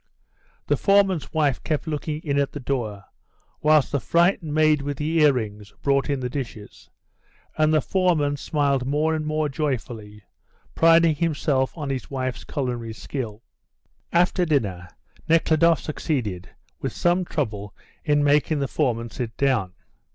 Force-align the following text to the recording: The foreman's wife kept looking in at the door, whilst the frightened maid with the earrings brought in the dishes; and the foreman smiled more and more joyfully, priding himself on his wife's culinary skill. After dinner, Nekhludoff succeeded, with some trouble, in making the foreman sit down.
The 0.65 0.77
foreman's 0.77 1.31
wife 1.31 1.63
kept 1.63 1.85
looking 1.85 2.21
in 2.21 2.39
at 2.39 2.53
the 2.53 2.59
door, 2.59 3.05
whilst 3.61 3.91
the 3.91 3.99
frightened 3.99 4.51
maid 4.51 4.81
with 4.81 4.97
the 4.97 5.21
earrings 5.21 5.75
brought 5.83 6.09
in 6.09 6.21
the 6.21 6.27
dishes; 6.27 6.89
and 7.55 7.71
the 7.71 7.81
foreman 7.83 8.35
smiled 8.35 8.87
more 8.87 9.13
and 9.13 9.27
more 9.27 9.47
joyfully, 9.47 10.23
priding 10.73 11.13
himself 11.13 11.77
on 11.77 11.91
his 11.91 12.09
wife's 12.09 12.43
culinary 12.45 12.93
skill. 12.93 13.43
After 14.11 14.43
dinner, 14.43 14.87
Nekhludoff 15.29 15.79
succeeded, 15.79 16.49
with 16.79 16.93
some 16.93 17.23
trouble, 17.23 17.75
in 18.03 18.23
making 18.23 18.57
the 18.57 18.67
foreman 18.67 19.11
sit 19.11 19.37
down. 19.37 19.73